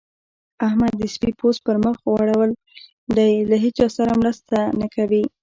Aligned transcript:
احمد 0.67 0.93
د 0.97 1.03
سپي 1.13 1.31
پوست 1.39 1.59
پر 1.67 1.75
مخ 1.83 1.95
غوړول 2.07 2.51
دی؛ 3.15 3.33
له 3.49 3.55
هيچا 3.63 3.87
سره 3.97 4.11
مرسته 4.21 4.57
نه 4.79 4.87
کوي. 4.95 5.23